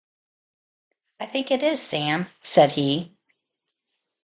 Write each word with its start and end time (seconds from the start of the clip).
‘I 1.19 1.27
think 1.27 1.51
it 1.51 1.61
is, 1.61 1.79
Sam,’ 1.79 2.25
said 2.41 2.71
he. 2.71 3.15